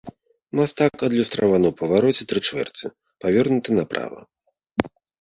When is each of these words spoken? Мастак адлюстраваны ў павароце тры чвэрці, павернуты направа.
Мастак 0.59 1.03
адлюстраваны 1.07 1.67
ў 1.69 1.73
павароце 1.83 2.23
тры 2.33 2.39
чвэрці, 2.49 2.93
павернуты 3.27 3.69
направа. 3.81 4.21